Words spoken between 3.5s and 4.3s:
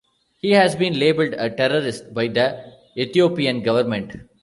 government.